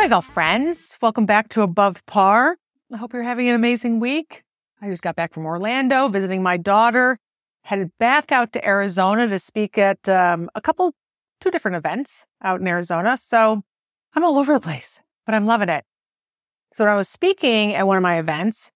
Hi, 0.00 0.08
golf 0.08 0.24
friends. 0.24 0.96
Welcome 1.02 1.26
back 1.26 1.50
to 1.50 1.60
Above 1.60 2.06
Par. 2.06 2.56
I 2.90 2.96
hope 2.96 3.12
you're 3.12 3.22
having 3.22 3.50
an 3.50 3.54
amazing 3.54 4.00
week. 4.00 4.44
I 4.80 4.88
just 4.88 5.02
got 5.02 5.14
back 5.14 5.34
from 5.34 5.44
Orlando 5.44 6.08
visiting 6.08 6.42
my 6.42 6.56
daughter, 6.56 7.18
headed 7.64 7.90
back 7.98 8.32
out 8.32 8.54
to 8.54 8.66
Arizona 8.66 9.28
to 9.28 9.38
speak 9.38 9.76
at 9.76 10.08
um, 10.08 10.48
a 10.54 10.62
couple, 10.62 10.94
two 11.42 11.50
different 11.50 11.76
events 11.76 12.24
out 12.42 12.62
in 12.62 12.66
Arizona. 12.66 13.18
So 13.18 13.60
I'm 14.14 14.24
all 14.24 14.38
over 14.38 14.54
the 14.54 14.60
place, 14.60 15.02
but 15.26 15.34
I'm 15.34 15.44
loving 15.44 15.68
it. 15.68 15.84
So 16.72 16.84
when 16.84 16.94
I 16.94 16.96
was 16.96 17.10
speaking 17.10 17.74
at 17.74 17.86
one 17.86 17.98
of 17.98 18.02
my 18.02 18.18
events, 18.18 18.70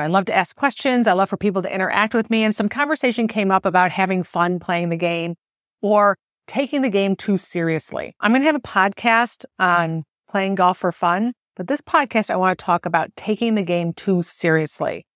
I 0.00 0.08
love 0.08 0.24
to 0.24 0.34
ask 0.34 0.56
questions. 0.56 1.06
I 1.06 1.12
love 1.12 1.28
for 1.28 1.36
people 1.36 1.62
to 1.62 1.72
interact 1.72 2.12
with 2.12 2.28
me. 2.28 2.42
And 2.42 2.56
some 2.56 2.68
conversation 2.68 3.28
came 3.28 3.52
up 3.52 3.66
about 3.66 3.92
having 3.92 4.24
fun 4.24 4.58
playing 4.58 4.88
the 4.88 4.96
game 4.96 5.36
or 5.80 6.18
taking 6.48 6.82
the 6.82 6.90
game 6.90 7.14
too 7.14 7.36
seriously. 7.36 8.16
I'm 8.18 8.32
going 8.32 8.42
to 8.42 8.46
have 8.46 8.56
a 8.56 8.60
podcast 8.60 9.44
on 9.60 10.02
playing 10.28 10.56
golf 10.56 10.78
for 10.78 10.92
fun, 10.92 11.32
but 11.56 11.68
this 11.68 11.80
podcast, 11.80 12.30
I 12.30 12.36
want 12.36 12.58
to 12.58 12.64
talk 12.64 12.86
about 12.86 13.14
taking 13.16 13.54
the 13.54 13.62
game 13.62 13.92
too 13.92 14.22
seriously. 14.22 15.06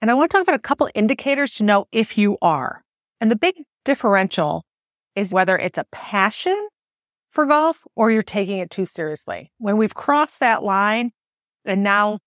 And 0.00 0.10
I 0.10 0.14
want 0.14 0.30
to 0.30 0.36
talk 0.36 0.42
about 0.42 0.54
a 0.54 0.60
couple 0.60 0.88
indicators 0.94 1.54
to 1.56 1.64
know 1.64 1.86
if 1.90 2.16
you 2.16 2.38
are. 2.40 2.82
And 3.20 3.30
the 3.30 3.36
big 3.36 3.56
differential 3.84 4.64
is 5.16 5.32
whether 5.32 5.58
it's 5.58 5.78
a 5.78 5.86
passion 5.90 6.68
for 7.30 7.46
golf 7.46 7.80
or 7.96 8.10
you're 8.10 8.22
taking 8.22 8.58
it 8.58 8.70
too 8.70 8.84
seriously. 8.84 9.50
When 9.58 9.76
we've 9.76 9.94
crossed 9.94 10.40
that 10.40 10.62
line 10.62 11.10
and 11.64 11.82
now 11.82 12.20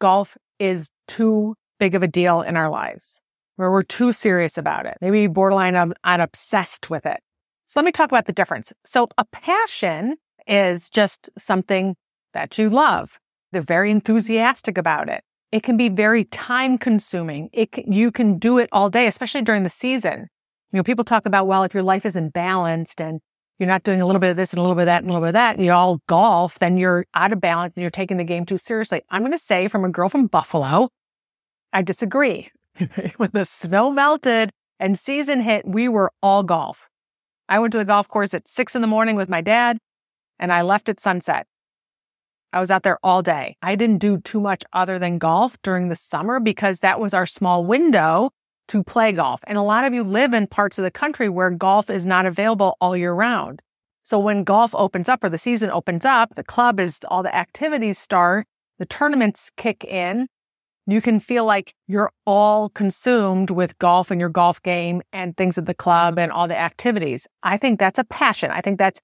golf 0.00 0.36
is 0.58 0.90
too 1.06 1.54
big 1.78 1.94
of 1.94 2.02
a 2.02 2.08
deal 2.08 2.42
in 2.42 2.56
our 2.56 2.68
lives, 2.68 3.20
where 3.56 3.70
we're 3.70 3.82
too 3.82 4.12
serious 4.12 4.58
about 4.58 4.84
it, 4.84 4.98
maybe 5.00 5.26
borderline 5.26 5.76
I'm, 5.76 5.94
I'm 6.04 6.20
obsessed 6.20 6.90
with 6.90 7.06
it. 7.06 7.20
So 7.64 7.80
let 7.80 7.86
me 7.86 7.92
talk 7.92 8.10
about 8.10 8.26
the 8.26 8.32
difference. 8.32 8.72
So 8.84 9.08
a 9.16 9.24
passion 9.24 10.16
is 10.48 10.90
just 10.90 11.30
something 11.38 11.96
that 12.32 12.58
you 12.58 12.70
love. 12.70 13.18
They're 13.52 13.62
very 13.62 13.90
enthusiastic 13.90 14.76
about 14.76 15.08
it. 15.08 15.22
It 15.50 15.62
can 15.62 15.76
be 15.76 15.88
very 15.88 16.24
time 16.24 16.76
consuming. 16.76 17.48
It 17.52 17.72
can, 17.72 17.90
you 17.90 18.10
can 18.10 18.38
do 18.38 18.58
it 18.58 18.68
all 18.72 18.90
day, 18.90 19.06
especially 19.06 19.42
during 19.42 19.62
the 19.62 19.70
season. 19.70 20.28
You 20.72 20.78
know, 20.78 20.82
people 20.82 21.04
talk 21.04 21.24
about, 21.24 21.46
well, 21.46 21.62
if 21.62 21.72
your 21.72 21.82
life 21.82 22.04
isn't 22.04 22.34
balanced 22.34 23.00
and 23.00 23.20
you're 23.58 23.68
not 23.68 23.82
doing 23.82 24.02
a 24.02 24.06
little 24.06 24.20
bit 24.20 24.30
of 24.30 24.36
this 24.36 24.52
and 24.52 24.58
a 24.58 24.62
little 24.62 24.74
bit 24.74 24.82
of 24.82 24.86
that 24.86 25.02
and 25.02 25.10
a 25.10 25.12
little 25.12 25.24
bit 25.24 25.30
of 25.30 25.34
that, 25.34 25.56
and 25.56 25.64
you 25.64 25.72
all 25.72 26.00
golf, 26.06 26.58
then 26.58 26.76
you're 26.76 27.06
out 27.14 27.32
of 27.32 27.40
balance 27.40 27.74
and 27.74 27.82
you're 27.82 27.90
taking 27.90 28.18
the 28.18 28.24
game 28.24 28.44
too 28.44 28.58
seriously. 28.58 29.02
I'm 29.10 29.22
going 29.22 29.32
to 29.32 29.38
say 29.38 29.68
from 29.68 29.84
a 29.84 29.88
girl 29.88 30.08
from 30.08 30.26
Buffalo, 30.26 30.90
I 31.72 31.82
disagree. 31.82 32.50
when 33.16 33.30
the 33.32 33.44
snow 33.44 33.90
melted 33.90 34.50
and 34.78 34.98
season 34.98 35.40
hit, 35.40 35.66
we 35.66 35.88
were 35.88 36.12
all 36.22 36.42
golf. 36.42 36.88
I 37.48 37.58
went 37.58 37.72
to 37.72 37.78
the 37.78 37.84
golf 37.84 38.06
course 38.08 38.34
at 38.34 38.46
six 38.46 38.76
in 38.76 38.82
the 38.82 38.86
morning 38.86 39.16
with 39.16 39.28
my 39.28 39.40
dad 39.40 39.78
and 40.38 40.52
I 40.52 40.62
left 40.62 40.88
at 40.88 41.00
sunset. 41.00 41.46
I 42.52 42.60
was 42.60 42.70
out 42.70 42.82
there 42.82 42.98
all 43.02 43.22
day. 43.22 43.56
I 43.62 43.74
didn't 43.76 43.98
do 43.98 44.18
too 44.18 44.40
much 44.40 44.64
other 44.72 44.98
than 44.98 45.18
golf 45.18 45.60
during 45.62 45.88
the 45.88 45.96
summer 45.96 46.40
because 46.40 46.80
that 46.80 46.98
was 46.98 47.12
our 47.12 47.26
small 47.26 47.64
window 47.64 48.30
to 48.68 48.82
play 48.82 49.12
golf. 49.12 49.40
And 49.46 49.58
a 49.58 49.62
lot 49.62 49.84
of 49.84 49.92
you 49.92 50.02
live 50.04 50.32
in 50.32 50.46
parts 50.46 50.78
of 50.78 50.84
the 50.84 50.90
country 50.90 51.28
where 51.28 51.50
golf 51.50 51.90
is 51.90 52.06
not 52.06 52.26
available 52.26 52.76
all 52.80 52.96
year 52.96 53.12
round. 53.12 53.60
So 54.02 54.18
when 54.18 54.44
golf 54.44 54.74
opens 54.74 55.08
up 55.08 55.22
or 55.22 55.28
the 55.28 55.36
season 55.36 55.70
opens 55.70 56.04
up, 56.06 56.34
the 56.34 56.44
club 56.44 56.80
is 56.80 57.00
all 57.08 57.22
the 57.22 57.34
activities 57.34 57.98
start, 57.98 58.46
the 58.78 58.86
tournaments 58.86 59.50
kick 59.56 59.84
in. 59.84 60.28
You 60.86 61.02
can 61.02 61.20
feel 61.20 61.44
like 61.44 61.74
you're 61.86 62.10
all 62.24 62.70
consumed 62.70 63.50
with 63.50 63.78
golf 63.78 64.10
and 64.10 64.18
your 64.18 64.30
golf 64.30 64.62
game 64.62 65.02
and 65.12 65.36
things 65.36 65.58
at 65.58 65.66
the 65.66 65.74
club 65.74 66.18
and 66.18 66.32
all 66.32 66.48
the 66.48 66.58
activities. 66.58 67.26
I 67.42 67.58
think 67.58 67.78
that's 67.78 67.98
a 67.98 68.04
passion. 68.04 68.50
I 68.50 68.62
think 68.62 68.78
that's 68.78 69.02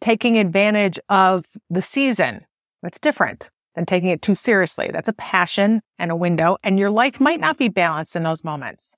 taking 0.00 0.38
advantage 0.38 0.98
of 1.08 1.46
the 1.70 1.82
season 1.82 2.44
that's 2.82 2.98
different 2.98 3.50
than 3.74 3.86
taking 3.86 4.08
it 4.08 4.22
too 4.22 4.34
seriously. 4.34 4.90
That's 4.92 5.08
a 5.08 5.12
passion 5.12 5.82
and 5.98 6.10
a 6.10 6.16
window, 6.16 6.56
and 6.62 6.78
your 6.78 6.90
life 6.90 7.20
might 7.20 7.40
not 7.40 7.58
be 7.58 7.68
balanced 7.68 8.16
in 8.16 8.22
those 8.22 8.42
moments. 8.42 8.96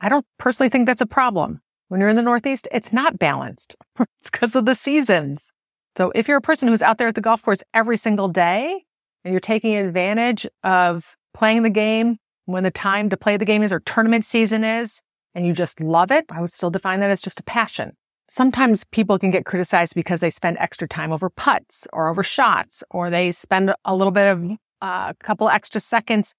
I 0.00 0.08
don't 0.08 0.26
personally 0.38 0.68
think 0.70 0.86
that's 0.86 1.00
a 1.00 1.06
problem. 1.06 1.60
When 1.88 2.00
you're 2.00 2.08
in 2.08 2.16
the 2.16 2.22
Northeast, 2.22 2.66
it's 2.72 2.92
not 2.92 3.18
balanced. 3.18 3.76
it's 4.00 4.30
because 4.30 4.56
of 4.56 4.64
the 4.64 4.74
seasons. 4.74 5.52
So 5.96 6.10
if 6.14 6.26
you're 6.26 6.38
a 6.38 6.42
person 6.42 6.68
who's 6.68 6.82
out 6.82 6.98
there 6.98 7.08
at 7.08 7.14
the 7.14 7.20
golf 7.20 7.42
course 7.42 7.62
every 7.74 7.96
single 7.96 8.28
day 8.28 8.84
and 9.24 9.32
you're 9.32 9.40
taking 9.40 9.76
advantage 9.76 10.46
of 10.64 11.16
playing 11.34 11.64
the 11.64 11.70
game 11.70 12.16
when 12.46 12.62
the 12.62 12.70
time 12.70 13.10
to 13.10 13.16
play 13.16 13.36
the 13.36 13.44
game 13.44 13.62
is 13.62 13.72
or 13.72 13.80
tournament 13.80 14.24
season 14.24 14.64
is, 14.64 15.02
and 15.34 15.46
you 15.46 15.52
just 15.52 15.80
love 15.80 16.10
it, 16.10 16.24
I 16.32 16.40
would 16.40 16.52
still 16.52 16.70
define 16.70 17.00
that 17.00 17.10
as 17.10 17.20
just 17.20 17.40
a 17.40 17.44
passion 17.44 17.96
sometimes 18.32 18.84
people 18.84 19.18
can 19.18 19.30
get 19.30 19.44
criticized 19.44 19.94
because 19.94 20.20
they 20.20 20.30
spend 20.30 20.56
extra 20.58 20.88
time 20.88 21.12
over 21.12 21.28
putts 21.28 21.86
or 21.92 22.08
over 22.08 22.22
shots, 22.22 22.82
or 22.90 23.10
they 23.10 23.30
spend 23.30 23.74
a 23.84 23.94
little 23.94 24.10
bit 24.10 24.26
of 24.26 24.42
a 24.42 24.58
uh, 24.80 25.12
couple 25.22 25.48
extra 25.48 25.80
seconds 25.80 26.34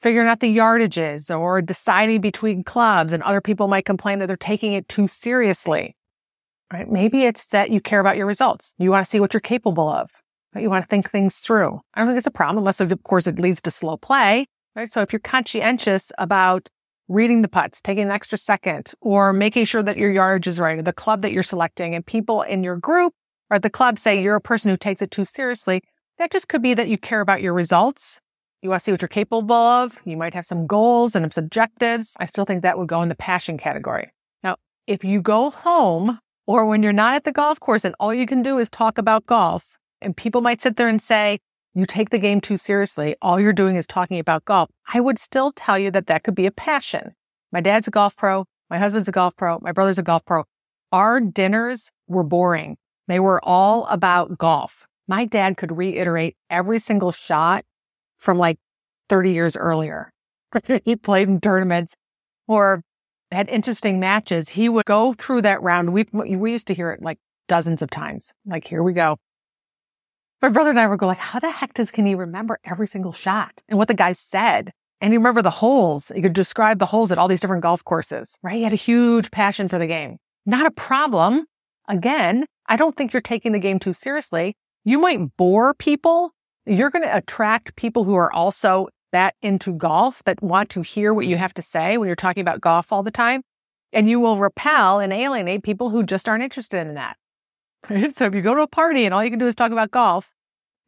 figuring 0.00 0.28
out 0.28 0.40
the 0.40 0.56
yardages 0.56 1.36
or 1.36 1.62
deciding 1.62 2.20
between 2.20 2.64
clubs. 2.64 3.12
And 3.12 3.22
other 3.22 3.40
people 3.40 3.68
might 3.68 3.84
complain 3.84 4.18
that 4.18 4.26
they're 4.26 4.36
taking 4.36 4.72
it 4.72 4.88
too 4.88 5.06
seriously. 5.06 5.96
Right? 6.72 6.90
Maybe 6.90 7.22
it's 7.24 7.46
that 7.46 7.70
you 7.70 7.80
care 7.80 8.00
about 8.00 8.16
your 8.16 8.26
results. 8.26 8.74
You 8.78 8.90
want 8.90 9.04
to 9.04 9.10
see 9.10 9.20
what 9.20 9.32
you're 9.32 9.40
capable 9.40 9.88
of. 9.88 10.10
Right? 10.54 10.62
You 10.62 10.70
want 10.70 10.84
to 10.84 10.88
think 10.88 11.10
things 11.10 11.38
through. 11.38 11.80
I 11.94 12.00
don't 12.00 12.08
think 12.08 12.18
it's 12.18 12.26
a 12.26 12.32
problem 12.32 12.58
unless, 12.58 12.80
of 12.80 12.92
course, 13.04 13.26
it 13.26 13.38
leads 13.38 13.62
to 13.62 13.70
slow 13.70 13.96
play. 13.96 14.46
Right? 14.74 14.90
So 14.92 15.02
if 15.02 15.12
you're 15.12 15.20
conscientious 15.20 16.12
about 16.18 16.68
reading 17.08 17.42
the 17.42 17.48
putts, 17.48 17.80
taking 17.80 18.04
an 18.04 18.10
extra 18.10 18.38
second, 18.38 18.92
or 19.00 19.32
making 19.32 19.64
sure 19.64 19.82
that 19.82 19.96
your 19.96 20.10
yardage 20.10 20.46
is 20.46 20.60
right, 20.60 20.78
or 20.78 20.82
the 20.82 20.92
club 20.92 21.22
that 21.22 21.32
you're 21.32 21.42
selecting, 21.42 21.94
and 21.94 22.04
people 22.04 22.42
in 22.42 22.62
your 22.62 22.76
group 22.76 23.14
or 23.50 23.56
at 23.56 23.62
the 23.62 23.70
club 23.70 23.98
say 23.98 24.20
you're 24.20 24.36
a 24.36 24.40
person 24.40 24.70
who 24.70 24.76
takes 24.76 25.02
it 25.02 25.10
too 25.10 25.24
seriously, 25.24 25.82
that 26.18 26.30
just 26.30 26.48
could 26.48 26.62
be 26.62 26.74
that 26.74 26.88
you 26.88 26.98
care 26.98 27.20
about 27.20 27.42
your 27.42 27.54
results. 27.54 28.20
You 28.62 28.70
want 28.70 28.80
to 28.80 28.84
see 28.84 28.92
what 28.92 29.02
you're 29.02 29.08
capable 29.08 29.52
of. 29.52 29.98
You 30.04 30.16
might 30.16 30.34
have 30.34 30.44
some 30.44 30.66
goals 30.66 31.14
and 31.14 31.32
some 31.32 31.44
objectives. 31.44 32.16
I 32.18 32.26
still 32.26 32.44
think 32.44 32.62
that 32.62 32.76
would 32.76 32.88
go 32.88 33.02
in 33.02 33.08
the 33.08 33.14
passion 33.14 33.56
category. 33.56 34.12
Now, 34.42 34.56
if 34.86 35.04
you 35.04 35.22
go 35.22 35.50
home 35.50 36.18
or 36.46 36.66
when 36.66 36.82
you're 36.82 36.92
not 36.92 37.14
at 37.14 37.24
the 37.24 37.32
golf 37.32 37.60
course 37.60 37.84
and 37.84 37.94
all 38.00 38.12
you 38.12 38.26
can 38.26 38.42
do 38.42 38.58
is 38.58 38.68
talk 38.68 38.98
about 38.98 39.26
golf, 39.26 39.78
and 40.00 40.16
people 40.16 40.40
might 40.40 40.60
sit 40.60 40.76
there 40.76 40.88
and 40.88 41.00
say, 41.00 41.40
you 41.78 41.86
take 41.86 42.10
the 42.10 42.18
game 42.18 42.40
too 42.40 42.56
seriously, 42.56 43.14
all 43.22 43.38
you're 43.38 43.52
doing 43.52 43.76
is 43.76 43.86
talking 43.86 44.18
about 44.18 44.44
golf, 44.44 44.68
I 44.92 44.98
would 44.98 45.16
still 45.16 45.52
tell 45.52 45.78
you 45.78 45.92
that 45.92 46.08
that 46.08 46.24
could 46.24 46.34
be 46.34 46.46
a 46.46 46.50
passion. 46.50 47.14
My 47.52 47.60
dad's 47.60 47.86
a 47.86 47.92
golf 47.92 48.16
pro. 48.16 48.46
My 48.68 48.78
husband's 48.78 49.06
a 49.06 49.12
golf 49.12 49.36
pro. 49.36 49.60
My 49.62 49.70
brother's 49.70 49.98
a 49.98 50.02
golf 50.02 50.24
pro. 50.24 50.42
Our 50.90 51.20
dinners 51.20 51.92
were 52.08 52.24
boring. 52.24 52.78
They 53.06 53.20
were 53.20 53.40
all 53.44 53.86
about 53.86 54.38
golf. 54.38 54.88
My 55.06 55.24
dad 55.24 55.56
could 55.56 55.76
reiterate 55.76 56.36
every 56.50 56.80
single 56.80 57.12
shot 57.12 57.64
from 58.18 58.38
like 58.38 58.58
30 59.08 59.32
years 59.32 59.56
earlier. 59.56 60.10
he 60.84 60.96
played 60.96 61.28
in 61.28 61.40
tournaments 61.40 61.94
or 62.48 62.82
had 63.30 63.48
interesting 63.48 64.00
matches. 64.00 64.48
He 64.48 64.68
would 64.68 64.84
go 64.84 65.12
through 65.12 65.42
that 65.42 65.62
round. 65.62 65.92
We, 65.92 66.08
we 66.12 66.50
used 66.50 66.66
to 66.66 66.74
hear 66.74 66.90
it 66.90 67.00
like 67.02 67.18
dozens 67.46 67.82
of 67.82 67.90
times. 67.90 68.34
Like, 68.44 68.66
here 68.66 68.82
we 68.82 68.94
go 68.94 69.18
my 70.40 70.48
brother 70.48 70.70
and 70.70 70.78
I 70.78 70.86
would 70.86 70.98
go 70.98 71.06
like, 71.06 71.18
how 71.18 71.38
the 71.38 71.50
heck 71.50 71.74
does 71.74 71.90
can 71.90 72.06
he 72.06 72.14
remember 72.14 72.58
every 72.64 72.86
single 72.86 73.12
shot 73.12 73.62
and 73.68 73.78
what 73.78 73.88
the 73.88 73.94
guy 73.94 74.12
said? 74.12 74.72
And 75.00 75.12
he 75.12 75.18
remember 75.18 75.42
the 75.42 75.50
holes. 75.50 76.10
He 76.14 76.22
could 76.22 76.32
describe 76.32 76.78
the 76.78 76.86
holes 76.86 77.12
at 77.12 77.18
all 77.18 77.28
these 77.28 77.40
different 77.40 77.62
golf 77.62 77.84
courses, 77.84 78.36
right? 78.42 78.56
He 78.56 78.62
had 78.62 78.72
a 78.72 78.76
huge 78.76 79.30
passion 79.30 79.68
for 79.68 79.78
the 79.78 79.86
game. 79.86 80.16
Not 80.44 80.66
a 80.66 80.70
problem. 80.70 81.46
Again, 81.88 82.46
I 82.66 82.76
don't 82.76 82.96
think 82.96 83.12
you're 83.12 83.22
taking 83.22 83.52
the 83.52 83.58
game 83.58 83.78
too 83.78 83.92
seriously. 83.92 84.54
You 84.84 84.98
might 84.98 85.36
bore 85.36 85.74
people. 85.74 86.32
You're 86.66 86.90
going 86.90 87.04
to 87.04 87.16
attract 87.16 87.76
people 87.76 88.04
who 88.04 88.14
are 88.14 88.32
also 88.32 88.88
that 89.12 89.34
into 89.40 89.72
golf 89.72 90.22
that 90.24 90.42
want 90.42 90.68
to 90.70 90.82
hear 90.82 91.14
what 91.14 91.26
you 91.26 91.36
have 91.36 91.54
to 91.54 91.62
say 91.62 91.96
when 91.96 92.08
you're 92.08 92.16
talking 92.16 92.40
about 92.40 92.60
golf 92.60 92.92
all 92.92 93.02
the 93.02 93.10
time. 93.10 93.42
And 93.92 94.08
you 94.08 94.20
will 94.20 94.36
repel 94.36 95.00
and 95.00 95.12
alienate 95.12 95.62
people 95.62 95.90
who 95.90 96.02
just 96.02 96.28
aren't 96.28 96.44
interested 96.44 96.86
in 96.86 96.94
that. 96.94 97.16
So 98.14 98.26
if 98.26 98.34
you 98.34 98.42
go 98.42 98.54
to 98.54 98.62
a 98.62 98.66
party 98.66 99.04
and 99.04 99.14
all 99.14 99.24
you 99.24 99.30
can 99.30 99.38
do 99.38 99.46
is 99.46 99.54
talk 99.54 99.72
about 99.72 99.90
golf, 99.90 100.32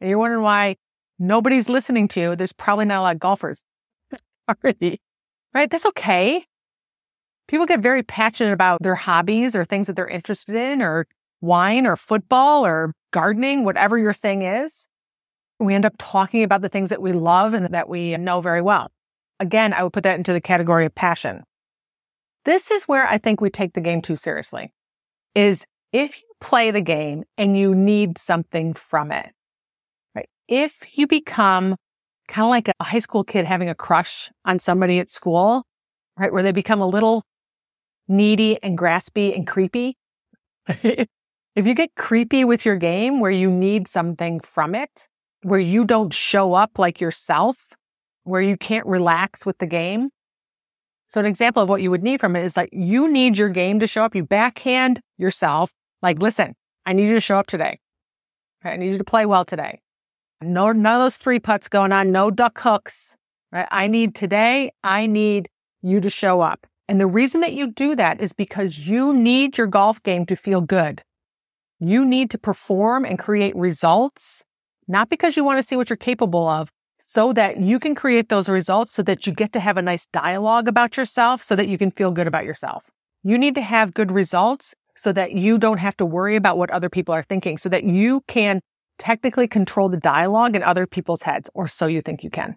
and 0.01 0.11
you're 0.11 0.19
wondering 0.19 0.43
why 0.43 0.77
nobody's 1.19 1.69
listening 1.69 2.09
to 2.09 2.21
you, 2.21 2.37
there's 2.37 2.53
probably 2.53 2.85
not 2.85 3.01
a 3.01 3.03
lot 3.03 3.15
of 3.15 3.21
golfers 3.21 3.63
already. 4.49 5.01
Right? 5.55 5.71
That's 5.71 5.87
okay. 5.87 6.45
People 7.49 7.67
get 7.67 7.81
very 7.81 8.03
passionate 8.03 8.53
about 8.53 8.83
their 8.83 8.95
hobbies 8.95 9.57
or 9.57 9.65
things 9.65 9.87
that 9.89 9.97
they're 9.97 10.09
interested 10.09 10.55
in 10.55 10.83
or 10.83 11.07
wine 11.41 11.87
or 11.87 11.97
football 11.97 12.65
or 12.65 12.93
gardening, 13.13 13.65
whatever 13.65 13.99
your 13.99 14.13
thing 14.13 14.43
is. 14.43 14.87
We 15.59 15.75
end 15.75 15.85
up 15.85 15.95
talking 15.99 16.43
about 16.43 16.63
the 16.63 16.69
things 16.69 16.91
that 16.91 17.03
we 17.03 17.13
love 17.13 17.55
and 17.55 17.67
that 17.67 17.89
we 17.89 18.17
know 18.17 18.41
very 18.41 18.63
well. 18.63 18.91
Again, 19.41 19.73
I 19.73 19.83
would 19.83 19.93
put 19.93 20.05
that 20.05 20.17
into 20.17 20.33
the 20.33 20.41
category 20.41 20.87
of 20.87 20.95
passion. 20.95 21.43
This 22.45 22.71
is 22.71 22.85
where 22.85 23.07
I 23.07 23.19
think 23.19 23.41
we 23.41 23.51
take 23.51 23.75
the 23.75 23.81
game 23.81 24.01
too 24.01 24.17
seriously. 24.17 24.73
Is 25.35 25.67
if 25.93 26.21
you 26.21 26.30
play 26.41 26.71
the 26.71 26.81
game 26.81 27.25
and 27.37 27.57
you 27.57 27.75
need 27.75 28.19
something 28.19 28.75
from 28.75 29.13
it, 29.13 29.33
right? 30.15 30.29
If 30.49 30.99
you 30.99 31.07
become 31.07 31.77
kind 32.29 32.45
of 32.45 32.51
like 32.51 32.69
a 32.69 32.85
high 32.85 32.99
school 33.01 33.25
kid 33.25 33.45
having 33.45 33.69
a 33.69 33.75
crush 33.75 34.31
on 34.45 34.59
somebody 34.59 34.99
at 34.99 35.11
school, 35.11 35.65
right? 36.19 36.33
Where 36.33 36.43
they 36.43 36.53
become 36.53 36.81
a 36.81 36.87
little 36.87 37.25
needy 38.09 38.59
and 38.63 38.79
graspy 38.79 39.35
and 39.35 39.47
creepy. 39.47 39.97
if 40.69 41.07
you 41.57 41.75
get 41.75 41.95
creepy 41.97 42.45
with 42.45 42.65
your 42.65 42.77
game 42.77 43.21
where 43.21 43.31
you 43.31 43.51
need 43.51 43.89
something 43.89 44.41
from 44.41 44.75
it, 44.75 45.09
where 45.43 45.61
you 45.61 45.85
don't 45.85 46.15
show 46.15 46.55
up 46.55 46.79
like 46.79 47.01
yourself, 47.01 47.57
where 48.25 48.43
you 48.43 48.57
can't 48.57 48.87
relax 48.87 49.45
with 49.45 49.59
the 49.59 49.67
game. 49.67 50.11
So 51.09 51.19
an 51.19 51.27
example 51.27 51.63
of 51.63 51.69
what 51.69 51.83
you 51.83 51.91
would 51.91 52.05
need 52.05 52.21
from 52.21 52.37
it 52.37 52.45
is 52.45 52.57
like 52.57 52.69
you 52.73 53.11
need 53.11 53.37
your 53.37 53.49
game 53.49 53.81
to 53.81 53.87
show 53.87 54.05
up. 54.05 54.15
You 54.15 54.25
backhand 54.25 55.01
yourself 55.19 55.73
like, 56.03 56.19
listen, 56.21 56.55
I 56.87 56.93
need 56.93 57.09
you 57.09 57.15
to 57.15 57.21
show 57.21 57.39
up 57.39 57.47
today. 57.47 57.79
Right? 58.65 58.73
I 58.73 58.77
need 58.77 58.93
you 58.93 58.99
to 58.99 59.05
play 59.05 59.27
well 59.27 59.45
today. 59.45 59.81
No, 60.43 60.73
none 60.73 60.95
of 60.95 61.01
those 61.03 61.17
three 61.17 61.39
putts 61.39 61.69
going 61.69 61.93
on. 61.93 62.13
No 62.13 62.31
duck 62.31 62.59
hooks. 62.61 63.17
Right? 63.53 63.69
I 63.71 63.87
need 63.87 64.15
today. 64.15 64.73
I 64.83 65.07
need 65.07 65.49
you 65.83 66.01
to 66.01 66.11
show 66.11 66.41
up. 66.41 66.67
And 66.89 67.01
the 67.01 67.07
reason 67.07 67.41
that 67.43 67.53
you 67.53 67.71
do 67.71 67.95
that 67.97 68.21
is 68.21 68.33
because 68.33 68.79
you 68.89 69.13
need 69.13 69.57
your 69.57 69.67
golf 69.67 70.03
game 70.03 70.27
to 70.27 70.37
feel 70.37 70.61
good. 70.61 71.03
You 71.79 72.05
need 72.05 72.31
to 72.31 72.39
perform 72.39 73.05
and 73.05 73.19
create 73.19 73.55
results, 73.57 74.45
not 74.89 75.09
because 75.09 75.37
you 75.37 75.45
want 75.45 75.59
to 75.59 75.67
see 75.67 75.77
what 75.77 75.89
you're 75.89 75.97
capable 75.97 76.47
of, 76.47 76.71
so 76.99 77.33
that 77.33 77.61
you 77.61 77.79
can 77.79 77.95
create 77.95 78.29
those 78.29 78.49
results 78.49 78.93
so 78.93 79.03
that 79.03 79.27
you 79.27 79.33
get 79.33 79.53
to 79.53 79.61
have 79.61 79.77
a 79.77 79.83
nice 79.83 80.07
dialogue 80.07 80.69
about 80.69 80.97
yourself 80.97 81.43
so 81.43 81.57
that 81.57 81.69
you 81.69 81.79
can 81.79 81.91
feel 81.91 82.11
good 82.11 82.27
about 82.27 82.45
yourself. 82.45 82.91
You 83.23 83.39
need 83.39 83.55
to 83.55 83.63
have 83.63 83.95
good 83.95 84.13
results 84.13 84.75
so 85.01 85.15
that 85.15 85.33
you 85.33 85.57
don't 85.57 85.79
have 85.79 85.97
to 85.97 86.05
worry 86.05 86.37
about 86.37 86.59
what 86.59 86.69
other 86.69 86.91
people 86.91 87.15
are 87.15 87.23
thinking, 87.23 87.57
so 87.57 87.71
that 87.71 87.85
you 87.85 88.21
can 88.29 88.61
technically 88.99 89.49
control 89.49 89.89
the 89.89 89.97
dialogue 89.97 90.55
in 90.55 90.63
other 90.63 90.87
people's 90.87 91.23
heads, 91.23 91.49
or 91.55 91.67
so 91.67 91.87
you 91.87 92.03
think 92.03 92.23
you 92.23 92.29
can. 92.29 92.57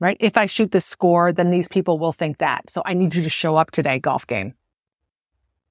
Right? 0.00 0.16
If 0.18 0.36
I 0.36 0.46
shoot 0.46 0.72
this 0.72 0.84
score, 0.84 1.32
then 1.32 1.52
these 1.52 1.68
people 1.68 1.96
will 2.00 2.12
think 2.12 2.38
that. 2.38 2.68
So 2.68 2.82
I 2.84 2.92
need 2.92 3.14
you 3.14 3.22
to 3.22 3.30
show 3.30 3.54
up 3.54 3.70
today, 3.70 4.00
golf 4.00 4.26
game. 4.26 4.54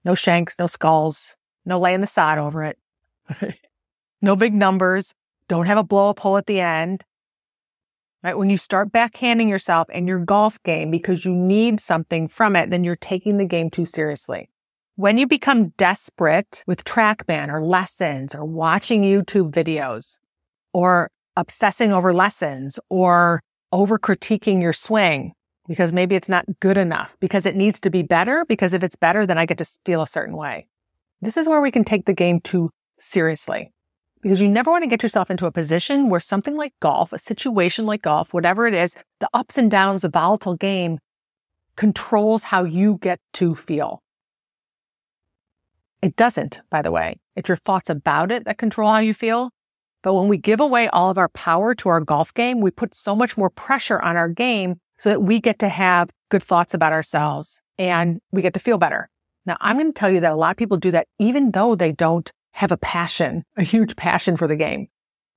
No 0.06 0.16
shanks, 0.16 0.56
no 0.58 0.68
skulls, 0.68 1.36
no 1.66 1.78
laying 1.82 2.00
the 2.00 2.08
sod 2.08 2.38
over 2.38 2.64
it. 2.64 2.80
no 4.22 4.38
big 4.38 4.54
numbers. 4.54 5.14
Don't 5.50 5.66
have 5.66 5.78
a 5.78 5.84
blow 5.84 6.12
up 6.12 6.20
hole 6.20 6.38
at 6.38 6.46
the 6.46 6.62
end. 6.62 7.04
Right? 8.24 8.38
When 8.38 8.50
you 8.50 8.56
start 8.56 8.94
backhanding 8.94 9.50
yourself 9.50 9.90
in 9.90 10.08
your 10.08 10.20
golf 10.20 10.64
game 10.64 10.92
because 10.92 11.26
you 11.26 11.34
need 11.34 11.82
something 11.82 12.30
from 12.30 12.56
it, 12.56 12.70
then 12.70 12.86
you're 12.86 12.96
taking 12.96 13.36
the 13.36 13.44
game 13.44 13.70
too 13.70 13.84
seriously. 13.84 14.50
When 14.98 15.20
you 15.20 15.28
become 15.28 15.70
desperate 15.78 16.64
with 16.66 16.84
TrackMan 16.84 17.50
or 17.50 17.64
lessons 17.64 18.34
or 18.34 18.44
watching 18.44 19.04
YouTube 19.04 19.52
videos 19.52 20.18
or 20.74 21.12
obsessing 21.36 21.94
over 21.94 22.12
lessons 22.12 22.80
or 22.90 23.44
over 23.72 24.00
critiquing 24.00 24.60
your 24.60 24.74
swing 24.74 25.34
because 25.68 25.94
maybe 25.94 26.16
it's 26.16 26.28
not 26.28 26.46
good 26.62 26.80
enough 26.80 27.16
because 27.20 27.46
it 27.46 27.56
needs 27.56 27.80
to 27.82 27.92
be 27.92 28.02
better 28.02 28.44
because 28.50 28.74
if 28.74 28.84
it's 28.84 28.96
better, 28.96 29.24
then 29.24 29.38
I 29.38 29.46
get 29.46 29.60
to 29.60 29.66
feel 29.86 30.02
a 30.02 30.08
certain 30.08 30.36
way. 30.36 30.66
This 31.22 31.38
is 31.38 31.48
where 31.48 31.62
we 31.62 31.70
can 31.70 31.84
take 31.84 32.06
the 32.06 32.14
game 32.14 32.42
too 32.42 32.72
seriously 32.98 33.72
because 34.24 34.42
you 34.42 34.48
never 34.48 34.72
want 34.72 34.84
to 34.84 34.90
get 34.90 35.04
yourself 35.04 35.30
into 35.30 35.46
a 35.46 35.52
position 35.52 36.10
where 36.10 36.20
something 36.20 36.58
like 36.58 36.74
golf, 36.80 37.14
a 37.14 37.20
situation 37.20 37.86
like 37.86 38.02
golf, 38.02 38.34
whatever 38.34 38.66
it 38.66 38.74
is, 38.74 38.96
the 39.20 39.30
ups 39.32 39.60
and 39.60 39.70
downs, 39.70 40.02
the 40.02 40.10
volatile 40.10 40.56
game 40.56 40.98
controls 41.76 42.42
how 42.42 42.64
you 42.64 42.98
get 43.00 43.20
to 43.34 43.54
feel. 43.54 44.02
It 46.02 46.16
doesn't, 46.16 46.62
by 46.70 46.82
the 46.82 46.92
way. 46.92 47.20
It's 47.36 47.50
your 47.50 47.58
thoughts 47.58 47.90
about 47.90 48.32
it 48.32 48.46
that 48.46 48.58
control 48.58 48.90
how 48.90 49.00
you 49.00 49.14
feel. 49.14 49.52
But 50.04 50.14
when 50.14 50.28
we 50.28 50.38
give 50.38 50.60
away 50.60 50.88
all 50.90 51.10
of 51.10 51.18
our 51.18 51.30
power 51.30 51.74
to 51.76 51.90
our 51.90 52.00
golf 52.00 52.34
game, 52.34 52.62
we 52.62 52.72
put 52.72 52.94
so 52.94 53.16
much 53.16 53.36
more 53.36 53.50
pressure 53.50 54.00
on 54.00 54.16
our 54.16 54.30
game 54.30 54.80
so 55.00 55.10
that 55.10 55.22
we 55.22 55.40
get 55.40 55.60
to 55.60 55.70
have 55.70 56.10
good 56.30 56.44
thoughts 56.44 56.74
about 56.74 56.94
ourselves 56.94 57.62
and 57.78 58.22
we 58.32 58.42
get 58.42 58.54
to 58.54 58.60
feel 58.60 58.78
better. 58.78 59.10
Now, 59.46 59.58
I'm 59.60 59.78
going 59.78 59.92
to 59.92 60.00
tell 60.00 60.10
you 60.10 60.20
that 60.20 60.32
a 60.32 60.36
lot 60.36 60.52
of 60.52 60.58
people 60.58 60.78
do 60.78 60.92
that 60.92 61.08
even 61.20 61.52
though 61.52 61.76
they 61.76 61.92
don't 61.92 62.32
have 62.52 62.72
a 62.72 62.78
passion, 62.78 63.44
a 63.58 63.64
huge 63.64 63.96
passion 63.96 64.38
for 64.38 64.48
the 64.48 64.56
game. 64.56 64.88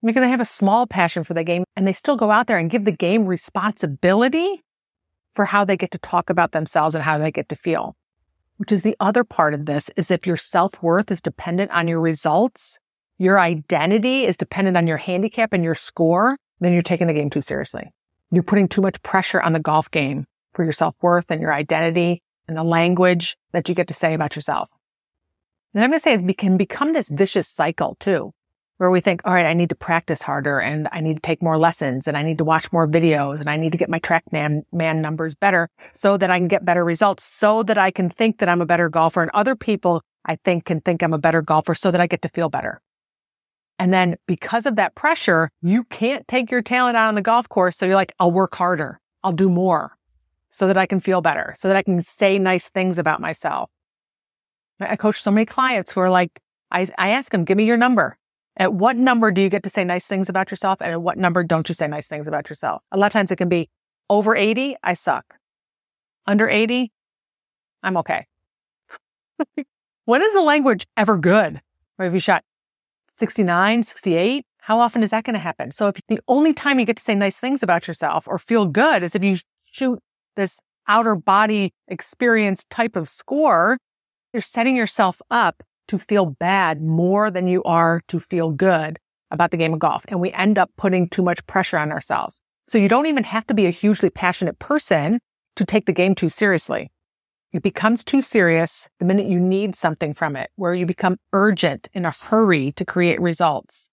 Because 0.02 0.22
they 0.22 0.30
have 0.30 0.40
a 0.40 0.46
small 0.46 0.86
passion 0.86 1.24
for 1.24 1.34
the 1.34 1.44
game 1.44 1.64
and 1.76 1.86
they 1.86 1.92
still 1.92 2.16
go 2.16 2.30
out 2.30 2.46
there 2.46 2.56
and 2.56 2.70
give 2.70 2.86
the 2.86 2.92
game 2.92 3.26
responsibility 3.26 4.62
for 5.34 5.44
how 5.44 5.64
they 5.64 5.76
get 5.76 5.90
to 5.90 5.98
talk 5.98 6.30
about 6.30 6.52
themselves 6.52 6.94
and 6.94 7.04
how 7.04 7.18
they 7.18 7.30
get 7.30 7.48
to 7.50 7.56
feel 7.56 7.96
which 8.60 8.72
is 8.72 8.82
the 8.82 8.94
other 9.00 9.24
part 9.24 9.54
of 9.54 9.64
this 9.64 9.88
is 9.96 10.10
if 10.10 10.26
your 10.26 10.36
self-worth 10.36 11.10
is 11.10 11.22
dependent 11.22 11.70
on 11.70 11.88
your 11.88 11.98
results, 11.98 12.78
your 13.16 13.40
identity 13.40 14.26
is 14.26 14.36
dependent 14.36 14.76
on 14.76 14.86
your 14.86 14.98
handicap 14.98 15.54
and 15.54 15.64
your 15.64 15.74
score, 15.74 16.36
then 16.60 16.74
you're 16.74 16.82
taking 16.82 17.06
the 17.06 17.14
game 17.14 17.30
too 17.30 17.40
seriously. 17.40 17.90
You're 18.30 18.42
putting 18.42 18.68
too 18.68 18.82
much 18.82 19.02
pressure 19.02 19.40
on 19.40 19.54
the 19.54 19.60
golf 19.60 19.90
game 19.90 20.26
for 20.52 20.62
your 20.62 20.74
self-worth 20.74 21.30
and 21.30 21.40
your 21.40 21.54
identity 21.54 22.22
and 22.48 22.54
the 22.54 22.62
language 22.62 23.34
that 23.52 23.66
you 23.66 23.74
get 23.74 23.88
to 23.88 23.94
say 23.94 24.12
about 24.12 24.36
yourself. 24.36 24.68
And 25.72 25.82
I'm 25.82 25.88
going 25.88 25.98
to 25.98 26.02
say 26.02 26.12
it 26.12 26.36
can 26.36 26.58
become 26.58 26.92
this 26.92 27.08
vicious 27.08 27.48
cycle 27.48 27.96
too, 27.98 28.34
where 28.80 28.90
we 28.90 29.00
think, 29.00 29.20
all 29.26 29.34
right, 29.34 29.44
I 29.44 29.52
need 29.52 29.68
to 29.68 29.74
practice 29.74 30.22
harder 30.22 30.58
and 30.58 30.88
I 30.90 31.02
need 31.02 31.16
to 31.16 31.20
take 31.20 31.42
more 31.42 31.58
lessons 31.58 32.08
and 32.08 32.16
I 32.16 32.22
need 32.22 32.38
to 32.38 32.44
watch 32.44 32.72
more 32.72 32.88
videos 32.88 33.38
and 33.38 33.50
I 33.50 33.58
need 33.58 33.72
to 33.72 33.78
get 33.78 33.90
my 33.90 34.00
TrackMan 34.00 34.62
man 34.72 35.02
numbers 35.02 35.34
better 35.34 35.68
so 35.92 36.16
that 36.16 36.30
I 36.30 36.38
can 36.38 36.48
get 36.48 36.64
better 36.64 36.82
results, 36.82 37.22
so 37.22 37.62
that 37.64 37.76
I 37.76 37.90
can 37.90 38.08
think 38.08 38.38
that 38.38 38.48
I'm 38.48 38.62
a 38.62 38.66
better 38.66 38.88
golfer 38.88 39.20
and 39.20 39.30
other 39.32 39.54
people 39.54 40.00
I 40.24 40.36
think 40.36 40.64
can 40.64 40.80
think 40.80 41.02
I'm 41.02 41.12
a 41.12 41.18
better 41.18 41.42
golfer 41.42 41.74
so 41.74 41.90
that 41.90 42.00
I 42.00 42.06
get 42.06 42.22
to 42.22 42.30
feel 42.30 42.48
better. 42.48 42.80
And 43.78 43.92
then 43.92 44.16
because 44.26 44.64
of 44.64 44.76
that 44.76 44.94
pressure, 44.94 45.50
you 45.60 45.84
can't 45.84 46.26
take 46.26 46.50
your 46.50 46.62
talent 46.62 46.96
out 46.96 47.08
on 47.08 47.16
the 47.16 47.20
golf 47.20 47.50
course. 47.50 47.76
So 47.76 47.84
you're 47.84 47.96
like, 47.96 48.14
I'll 48.18 48.32
work 48.32 48.54
harder. 48.54 48.98
I'll 49.22 49.32
do 49.32 49.50
more 49.50 49.94
so 50.48 50.66
that 50.66 50.78
I 50.78 50.86
can 50.86 51.00
feel 51.00 51.20
better, 51.20 51.52
so 51.54 51.68
that 51.68 51.76
I 51.76 51.82
can 51.82 52.00
say 52.00 52.38
nice 52.38 52.70
things 52.70 52.98
about 52.98 53.20
myself. 53.20 53.68
I 54.80 54.96
coach 54.96 55.20
so 55.20 55.30
many 55.30 55.44
clients 55.44 55.92
who 55.92 56.00
are 56.00 56.08
like, 56.08 56.40
I, 56.70 56.86
I 56.96 57.10
ask 57.10 57.30
them, 57.30 57.44
give 57.44 57.58
me 57.58 57.66
your 57.66 57.76
number. 57.76 58.16
At 58.60 58.74
what 58.74 58.98
number 58.98 59.30
do 59.30 59.40
you 59.40 59.48
get 59.48 59.62
to 59.62 59.70
say 59.70 59.84
nice 59.84 60.06
things 60.06 60.28
about 60.28 60.50
yourself? 60.50 60.82
And 60.82 60.92
at 60.92 61.00
what 61.00 61.16
number 61.16 61.42
don't 61.42 61.66
you 61.66 61.74
say 61.74 61.88
nice 61.88 62.06
things 62.06 62.28
about 62.28 62.50
yourself? 62.50 62.84
A 62.92 62.98
lot 62.98 63.06
of 63.06 63.12
times 63.14 63.30
it 63.30 63.36
can 63.36 63.48
be 63.48 63.70
over 64.10 64.36
80, 64.36 64.76
I 64.84 64.92
suck. 64.92 65.36
Under 66.26 66.46
80, 66.46 66.92
I'm 67.82 67.96
okay. 67.96 68.26
when 70.04 70.22
is 70.22 70.34
the 70.34 70.42
language 70.42 70.86
ever 70.94 71.16
good? 71.16 71.62
Or 71.98 72.04
have 72.04 72.12
you 72.12 72.20
shot 72.20 72.44
69, 73.14 73.82
68? 73.82 74.44
How 74.58 74.78
often 74.78 75.02
is 75.02 75.08
that 75.08 75.24
going 75.24 75.34
to 75.34 75.40
happen? 75.40 75.70
So 75.72 75.88
if 75.88 75.96
the 76.08 76.20
only 76.28 76.52
time 76.52 76.78
you 76.78 76.84
get 76.84 76.98
to 76.98 77.02
say 77.02 77.14
nice 77.14 77.38
things 77.38 77.62
about 77.62 77.88
yourself 77.88 78.28
or 78.28 78.38
feel 78.38 78.66
good 78.66 79.02
is 79.02 79.14
if 79.14 79.24
you 79.24 79.38
shoot 79.64 80.00
this 80.36 80.60
outer 80.86 81.14
body 81.14 81.72
experience 81.88 82.66
type 82.66 82.94
of 82.94 83.08
score, 83.08 83.78
you're 84.34 84.42
setting 84.42 84.76
yourself 84.76 85.22
up 85.30 85.62
to 85.90 85.98
feel 85.98 86.36
bad 86.38 86.80
more 86.80 87.32
than 87.32 87.48
you 87.48 87.64
are 87.64 88.00
to 88.06 88.20
feel 88.20 88.52
good 88.52 88.96
about 89.32 89.50
the 89.50 89.56
game 89.56 89.72
of 89.72 89.80
golf. 89.80 90.04
And 90.06 90.20
we 90.20 90.30
end 90.30 90.56
up 90.56 90.70
putting 90.78 91.08
too 91.08 91.20
much 91.20 91.44
pressure 91.48 91.78
on 91.78 91.90
ourselves. 91.90 92.42
So 92.68 92.78
you 92.78 92.88
don't 92.88 93.06
even 93.06 93.24
have 93.24 93.44
to 93.48 93.54
be 93.54 93.66
a 93.66 93.70
hugely 93.70 94.08
passionate 94.08 94.60
person 94.60 95.18
to 95.56 95.64
take 95.64 95.86
the 95.86 95.92
game 95.92 96.14
too 96.14 96.28
seriously. 96.28 96.92
It 97.52 97.64
becomes 97.64 98.04
too 98.04 98.22
serious 98.22 98.88
the 99.00 99.04
minute 99.04 99.26
you 99.26 99.40
need 99.40 99.74
something 99.74 100.14
from 100.14 100.36
it, 100.36 100.50
where 100.54 100.74
you 100.74 100.86
become 100.86 101.16
urgent 101.32 101.88
in 101.92 102.04
a 102.04 102.12
hurry 102.12 102.70
to 102.72 102.84
create 102.84 103.20
results. 103.20 103.90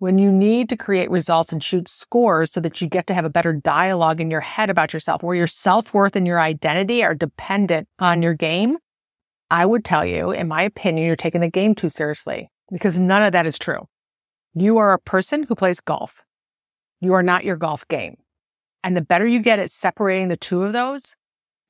When 0.00 0.18
you 0.18 0.30
need 0.30 0.68
to 0.68 0.76
create 0.76 1.10
results 1.10 1.50
and 1.50 1.64
shoot 1.64 1.88
scores 1.88 2.52
so 2.52 2.60
that 2.60 2.82
you 2.82 2.88
get 2.88 3.06
to 3.06 3.14
have 3.14 3.24
a 3.24 3.30
better 3.30 3.54
dialogue 3.54 4.20
in 4.20 4.30
your 4.30 4.42
head 4.42 4.68
about 4.68 4.92
yourself, 4.92 5.22
where 5.22 5.34
your 5.34 5.46
self 5.46 5.94
worth 5.94 6.14
and 6.14 6.26
your 6.26 6.40
identity 6.40 7.02
are 7.02 7.14
dependent 7.14 7.88
on 7.98 8.20
your 8.20 8.34
game, 8.34 8.76
I 9.52 9.66
would 9.66 9.84
tell 9.84 10.02
you, 10.02 10.30
in 10.30 10.48
my 10.48 10.62
opinion, 10.62 11.06
you're 11.06 11.14
taking 11.14 11.42
the 11.42 11.50
game 11.50 11.74
too 11.74 11.90
seriously 11.90 12.50
because 12.72 12.98
none 12.98 13.22
of 13.22 13.32
that 13.32 13.44
is 13.44 13.58
true. 13.58 13.86
You 14.54 14.78
are 14.78 14.94
a 14.94 14.98
person 14.98 15.42
who 15.42 15.54
plays 15.54 15.78
golf. 15.78 16.22
You 17.02 17.12
are 17.12 17.22
not 17.22 17.44
your 17.44 17.56
golf 17.56 17.86
game. 17.86 18.16
And 18.82 18.96
the 18.96 19.02
better 19.02 19.26
you 19.26 19.40
get 19.40 19.58
at 19.58 19.70
separating 19.70 20.28
the 20.28 20.38
two 20.38 20.62
of 20.62 20.72
those, 20.72 21.16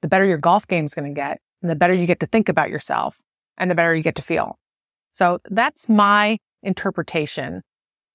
the 0.00 0.06
better 0.06 0.24
your 0.24 0.38
golf 0.38 0.64
game 0.68 0.84
is 0.84 0.94
going 0.94 1.12
to 1.12 1.20
get 1.20 1.40
and 1.60 1.68
the 1.68 1.74
better 1.74 1.92
you 1.92 2.06
get 2.06 2.20
to 2.20 2.26
think 2.26 2.48
about 2.48 2.70
yourself 2.70 3.20
and 3.58 3.68
the 3.68 3.74
better 3.74 3.96
you 3.96 4.04
get 4.04 4.14
to 4.14 4.22
feel. 4.22 4.60
So 5.10 5.40
that's 5.50 5.88
my 5.88 6.38
interpretation 6.62 7.62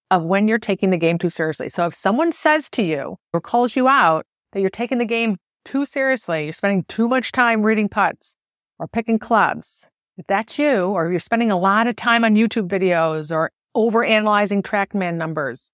of 0.10 0.24
when 0.24 0.48
you're 0.48 0.60
taking 0.60 0.92
the 0.92 0.98
game 0.98 1.18
too 1.18 1.30
seriously. 1.30 1.68
So 1.68 1.88
if 1.88 1.94
someone 1.94 2.32
says 2.32 2.70
to 2.70 2.84
you 2.84 3.18
or 3.34 3.42
calls 3.42 3.76
you 3.76 3.90
out 3.90 4.26
that 4.54 4.62
you're 4.62 4.70
taking 4.70 4.98
the 4.98 5.06
game 5.06 5.36
too 5.66 5.86
seriously, 5.86 6.46
you're 6.46 6.54
spending 6.54 6.86
too 6.88 7.10
much 7.10 7.34
time 7.34 7.64
reading 7.64 7.90
putts, 7.90 8.38
or 8.80 8.88
picking 8.88 9.20
clubs, 9.20 9.88
if 10.18 10.26
that's 10.28 10.58
you, 10.58 10.86
or 10.86 11.10
you're 11.10 11.20
spending 11.20 11.52
a 11.52 11.58
lot 11.58 11.88
of 11.88 11.96
time 11.96 12.24
on 12.24 12.36
YouTube 12.36 12.68
videos 12.68 13.32
or 13.32 13.52
over 13.76 14.04
analyzing 14.04 14.64
TrackMan 14.64 15.16
numbers, 15.16 15.72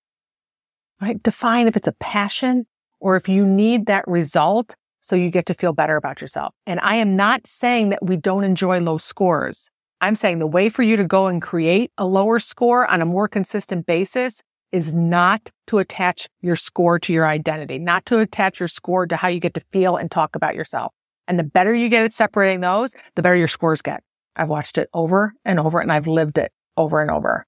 right? 1.01 1.21
Define 1.23 1.67
if 1.67 1.77
it's 1.77 1.87
a 1.87 1.93
passion 1.93 2.65
or 2.99 3.15
if 3.15 3.29
you 3.29 3.45
need 3.45 3.85
that 3.85 4.07
result 4.07 4.75
so 4.99 5.15
you 5.15 5.29
get 5.29 5.45
to 5.45 5.53
feel 5.53 5.73
better 5.73 5.97
about 5.97 6.21
yourself. 6.21 6.53
And 6.65 6.79
I 6.81 6.95
am 6.95 7.15
not 7.15 7.45
saying 7.45 7.89
that 7.89 8.05
we 8.05 8.15
don't 8.15 8.45
enjoy 8.45 8.79
low 8.79 8.97
scores. 8.97 9.69
I'm 9.99 10.15
saying 10.15 10.39
the 10.39 10.47
way 10.47 10.69
for 10.69 10.83
you 10.83 10.97
to 10.97 11.03
go 11.03 11.27
and 11.27 11.41
create 11.41 11.91
a 11.97 12.05
lower 12.05 12.39
score 12.39 12.85
on 12.89 13.01
a 13.01 13.05
more 13.05 13.27
consistent 13.27 13.85
basis 13.85 14.41
is 14.71 14.93
not 14.93 15.51
to 15.67 15.79
attach 15.79 16.27
your 16.41 16.55
score 16.55 16.99
to 16.99 17.13
your 17.13 17.27
identity, 17.27 17.79
not 17.79 18.05
to 18.07 18.19
attach 18.19 18.59
your 18.59 18.67
score 18.67 19.05
to 19.05 19.15
how 19.15 19.27
you 19.27 19.39
get 19.39 19.53
to 19.53 19.61
feel 19.71 19.95
and 19.95 20.09
talk 20.09 20.35
about 20.35 20.55
yourself. 20.55 20.93
And 21.27 21.39
the 21.39 21.43
better 21.43 21.73
you 21.73 21.89
get 21.89 22.03
at 22.03 22.13
separating 22.13 22.61
those, 22.61 22.95
the 23.15 23.21
better 23.21 23.35
your 23.35 23.47
scores 23.47 23.81
get. 23.81 24.03
I've 24.35 24.49
watched 24.49 24.77
it 24.77 24.89
over 24.93 25.33
and 25.45 25.59
over 25.59 25.79
and 25.79 25.91
I've 25.91 26.07
lived 26.07 26.37
it 26.37 26.51
over 26.75 27.01
and 27.01 27.11
over. 27.11 27.45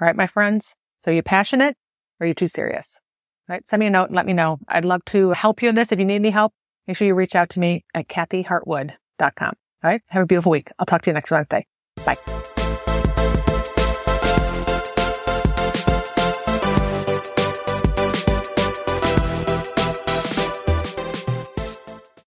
All 0.00 0.06
right, 0.06 0.16
my 0.16 0.26
friends. 0.26 0.74
So 1.04 1.10
are 1.10 1.14
you 1.14 1.22
passionate 1.22 1.76
or 2.18 2.24
are 2.24 2.28
you 2.28 2.34
too 2.34 2.48
serious? 2.48 3.00
All 3.48 3.54
right. 3.54 3.66
Send 3.66 3.80
me 3.80 3.86
a 3.86 3.90
note 3.90 4.06
and 4.06 4.16
let 4.16 4.26
me 4.26 4.32
know. 4.32 4.58
I'd 4.68 4.84
love 4.84 5.04
to 5.06 5.30
help 5.30 5.62
you 5.62 5.68
in 5.68 5.74
this. 5.74 5.92
If 5.92 5.98
you 5.98 6.04
need 6.04 6.16
any 6.16 6.30
help, 6.30 6.52
make 6.86 6.96
sure 6.96 7.06
you 7.06 7.14
reach 7.14 7.36
out 7.36 7.50
to 7.50 7.60
me 7.60 7.84
at 7.94 8.08
kathyhartwood.com. 8.08 9.52
All 9.84 9.90
right. 9.90 10.02
Have 10.08 10.22
a 10.22 10.26
beautiful 10.26 10.50
week. 10.50 10.70
I'll 10.78 10.86
talk 10.86 11.02
to 11.02 11.10
you 11.10 11.14
next 11.14 11.30
Wednesday. 11.30 11.66
Bye. 12.04 12.16